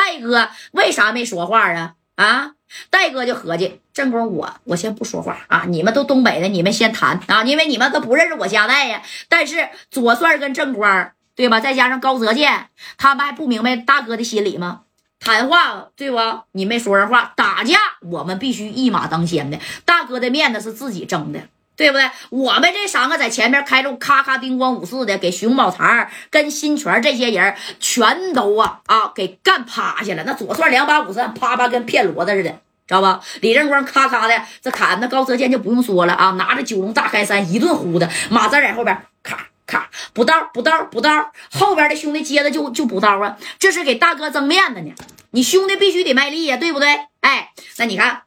[0.00, 1.94] 戴哥为啥没说话啊？
[2.16, 2.52] 啊，
[2.88, 9.02] 戴哥就合计，正宫我我先不说话啊，你们都东北的，你们先谈啊，因为你们都不认识我家代呀。
[9.28, 11.60] 但是左帅跟正官对吧？
[11.60, 14.84] 再加上高泽健，他们还不明白大哥的心理吗？
[15.18, 16.18] 谈话对不？
[16.52, 19.58] 你没说人话，打架我们必须一马当先的。
[19.84, 21.40] 大哥的面子是自己争的，
[21.80, 22.10] 对不对？
[22.28, 30.22] 我们这三个在前面开路，咔咔叮咣五四的，给熊宝才跟新泉这些人全都啊啊给干趴下了。
[30.26, 32.50] 那左帅两把五三，啪啪跟骗骡子似的，
[32.86, 33.22] 知道吧？
[33.40, 39.46] 李正光咔咔的这砍，那高泽健就不用说了啊，拿着九龙大开山一顿呼的，马三在后边咔。
[39.66, 43.36] 卡补刀补刀补刀，后边的兄弟接着就就补刀啊！
[43.56, 44.92] 这是给大哥争面子呢。
[45.30, 46.88] 你兄弟必须得卖力呀，对不对？
[47.20, 48.22] 哎，那你看，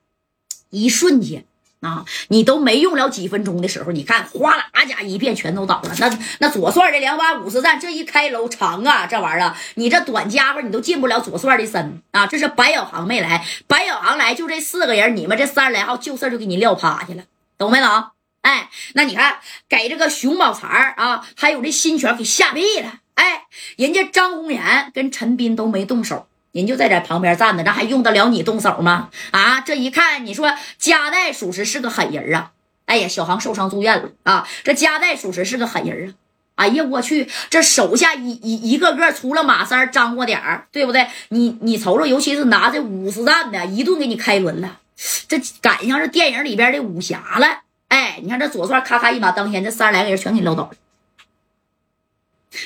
[0.69, 1.43] 一瞬间
[1.83, 5.91] 啊，你都没用了几分钟的时候，你看哗啦家一片全都倒了。
[5.99, 12.25] 那那左帅这两把五十战，这一开楼长啊，这玩意儿你这短家伙你都进不了左帅的身啊！
[12.25, 17.23] 这是白小航没来，白小航来就这四个人，你们这三十来号就事就给你撂趴下了，
[17.57, 18.05] 懂没懂？
[18.41, 19.37] 哎，那你看，
[19.69, 22.99] 给这个熊宝才啊，还有这新权给吓毙了。
[23.15, 23.45] 哎，
[23.77, 29.09] 人家张红岩跟陈斌都没动手，人就在这旁边站着，那还用得了你动手吗？
[29.31, 32.51] 啊，这一看，你说加代属实是个狠人啊。
[32.85, 36.13] 哎呀，小航受伤住院了啊，这加代属实是个狠人啊。
[36.55, 41.07] 哎呀，我去，这手下一一一个个除了马三张过点儿，对不对？
[41.29, 44.79] 你你瞅瞅，尤其是拿着五十弹的，一顿给你开轮了，
[45.27, 47.61] 这赶上是电影里边的武侠了。
[47.87, 50.71] 哎，你看这左帅咔咔一马当先，这三十来个人全给你撂倒了。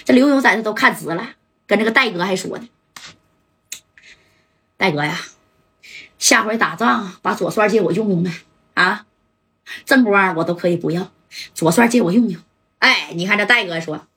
[0.04, 1.30] 这刘勇在这都看直了，
[1.66, 2.68] 跟这个戴哥还说呢
[4.78, 5.20] ：“戴哥呀，
[6.18, 8.32] 下回打仗把左帅借我用用呗。
[8.76, 9.06] 啊，
[9.86, 11.12] 正光我都可以不要，
[11.54, 12.42] 左帅借我用用。
[12.80, 14.08] 哎，你看这戴哥说，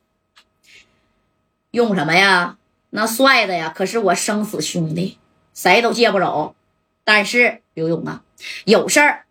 [1.70, 2.58] 用什么呀？
[2.90, 5.18] 那帅的呀，可是我生死兄弟，
[5.54, 6.54] 谁都借不走。
[7.04, 8.22] 但是刘勇啊，
[8.64, 9.24] 有事儿。”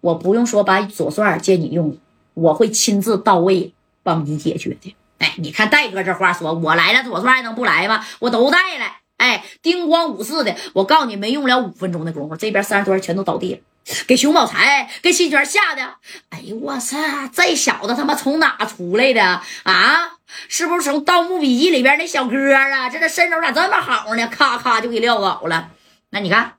[0.00, 1.96] 我不用说，把左帅借你用，
[2.34, 3.72] 我会亲自到位
[4.02, 4.96] 帮你解决的。
[5.18, 8.04] 哎，你看戴哥这话说，我来了，左帅还能不来吗？
[8.20, 9.01] 我都带来。
[9.22, 13.60] 哎，叮咣五四的，我告诉你，没用了五分钟的功夫，这边三十多人全都倒地了，
[14.08, 15.94] 给熊宝才、跟新泉吓的。
[16.30, 16.98] 哎呦我操，
[17.32, 20.18] 这小子他妈从哪出来的啊？
[20.48, 22.90] 是不是从《盗墓笔记》里边那小哥啊？
[22.90, 24.26] 这这身手咋这么好呢？
[24.26, 25.70] 咔咔就给撂倒了。
[26.10, 26.54] 那你看。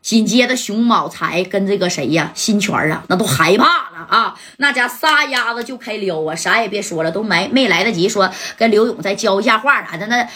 [0.00, 4.34] 紧接着，熊宝才跟这个谁呀，新权啊，那都害怕了啊！
[4.56, 10.26] 那家撒丫子就开撩啊，啥也别说了，都没没来得及说跟刘勇再交一下话啥的，那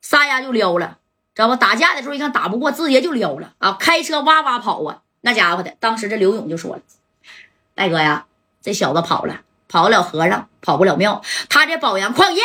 [0.00, 0.98] 撒丫就撩了，
[1.34, 1.56] 知道不？
[1.56, 3.72] 打架的时候一看打不过，直接就撩了啊！
[3.78, 5.02] 开车哇哇跑啊！
[5.20, 6.82] 那家伙的，当时这刘勇就说了
[7.74, 8.26] ：“大哥呀，
[8.62, 12.42] 这小子跑了，跑不了和尚，跑不了庙，他这宝阳矿业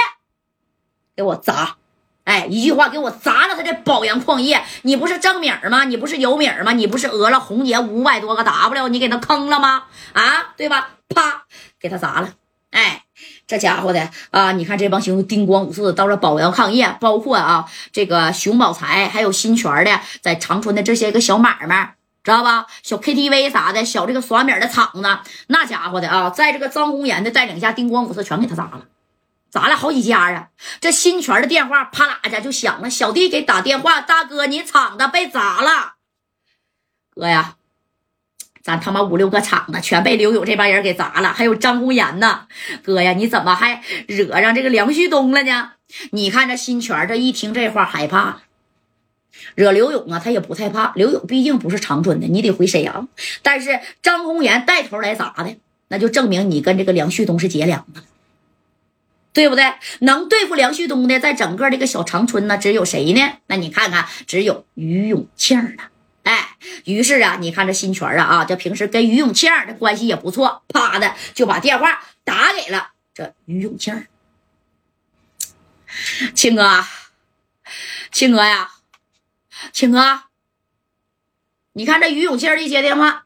[1.15, 1.77] 给我砸。”
[2.25, 4.63] 哎，一句话给我砸了他这宝阳矿业！
[4.81, 5.83] 你不是郑米吗？
[5.83, 6.71] 你不是尤米吗？
[6.71, 8.87] 你不是讹了红姐五百多个 W？
[8.87, 9.83] 你给他坑了吗？
[10.13, 10.89] 啊，对吧？
[11.07, 11.45] 啪，
[11.79, 12.33] 给他砸了！
[12.75, 13.05] 哎，
[13.47, 14.51] 这家伙的啊！
[14.51, 22.67] 你看这帮兄弟叮咣五四到这宝阳矿业，包括啊这个熊宝才还有新泉的，在长春的这些个小买卖，知道吧？
[22.83, 28.81] 小 KTV 啥的，小这个耍米的厂子，那家伙的啊，在这个张红岩的带领下，叮咣五四全给他砸了。
[29.49, 30.49] 砸了好几家啊！
[30.81, 35.93] 这新泉的电话啪啦一下就响了，小弟给打电话，大哥，你厂子被砸了。
[37.09, 37.55] 哥呀，
[38.65, 42.47] 咱他妈五六个厂子全被刘勇这帮人给砸了，还有张红岩呢。
[42.81, 45.73] 哥呀，你怎么还惹上这个梁旭东了呢？
[46.09, 48.41] 你看这新泉这一听这话害怕了，
[49.53, 50.93] 惹刘勇啊，他也不害怕。
[50.95, 53.07] 刘勇毕竟不是长春的，你得回沈阳。
[53.43, 55.55] 但是张红岩带头来砸的，
[55.89, 58.01] 那就证明你跟这个梁旭东是结梁子。
[59.31, 59.73] 对不对？
[59.99, 63.21] 能对付梁旭东的，在整个这个小长春呢，只有谁呢？
[63.45, 65.91] 那你看看，只有于永庆了。
[66.85, 74.07] 于是啊，你看这新泉啊啊，这平时跟于永庆的关系也不错，啪的就把电话打给了这于永庆。
[76.33, 76.85] 庆哥，
[78.11, 78.71] 庆哥呀，
[79.71, 80.23] 庆哥，
[81.73, 83.25] 你看这于永庆一接电话，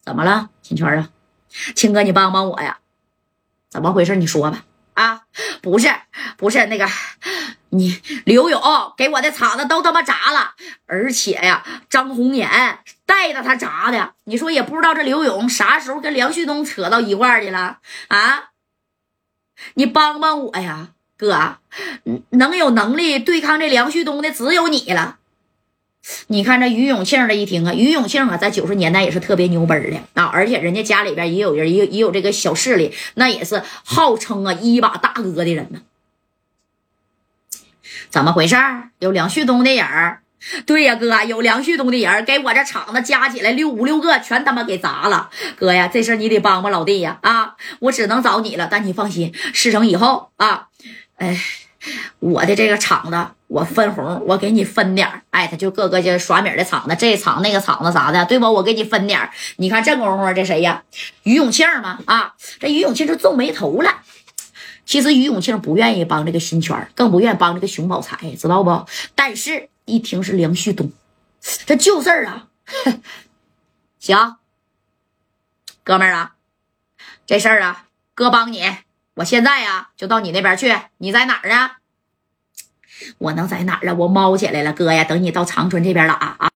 [0.00, 0.50] 怎么了？
[0.62, 1.10] 新泉啊，
[1.74, 2.78] 庆哥，你帮帮我呀，
[3.68, 4.14] 怎么回事？
[4.16, 4.64] 你说吧。
[4.94, 5.22] 啊，
[5.62, 5.88] 不是，
[6.36, 6.86] 不是那个，
[7.74, 8.60] 你刘勇
[8.98, 10.52] 给我的厂子都他妈砸了，
[10.86, 17.78] 而且呀，张红岩带着他砸的，你说也不知道这刘勇啥时候跟梁旭东扯到一块儿去了
[18.08, 18.50] 啊？
[19.74, 21.56] 你帮帮我呀，哥，
[22.30, 25.16] 能有能力对抗这梁旭东的只有你了。
[26.26, 35.80] 你看这于永庆的一听啊，于永庆啊，在九十年代也是特别牛掰的啊，而且人家家里边也有人，也也有这个小势力，那也是号称啊一把大哥的人呢。
[38.10, 38.56] 怎么回事
[38.98, 40.18] 有梁旭东的人儿？
[40.66, 45.30] 对呀，哥，有梁旭东的人给我这厂子加起来六五六个，全他妈给砸了。
[45.56, 47.18] 哥呀，这事你得帮帮老弟呀！
[47.22, 48.66] 啊，我只能找你了。
[48.68, 50.66] 但你放心，事成以后啊，
[51.16, 51.40] 哎，
[52.18, 58.50] 我的这个厂子我分红，我给你分点哎，他就各个就耍米的厂子，这厂那个厂子啥的，对吧？
[58.50, 60.82] 我给你分点你看这功夫，这谁呀？
[61.22, 62.00] 于永庆嘛？
[62.06, 64.00] 啊，这于永庆就皱眉头了。
[64.84, 68.86] 其实于永庆不愿意帮这个新圈，更不愿意帮这个熊宝才，知道不？
[69.14, 69.68] 但是。
[69.84, 70.92] 一听是梁旭东，
[71.66, 72.46] 这旧事儿啊！
[73.98, 74.36] 行，
[75.82, 76.36] 哥们儿啊，
[77.26, 78.62] 这事儿啊，哥帮你。
[79.14, 80.72] 我现在呀，就到你那边去。
[80.98, 81.78] 你在哪儿啊？
[83.18, 83.94] 我能在哪儿啊？
[83.94, 85.02] 我猫起来了，哥呀！
[85.02, 86.48] 等你到长春这边了啊啊！